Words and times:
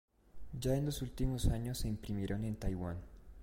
Ya 0.59 0.75
en 0.75 0.87
los 0.87 1.03
últimos 1.03 1.45
años 1.49 1.77
se 1.77 1.87
imprimieron 1.87 2.43
en 2.43 2.55
Taiwán. 2.55 2.97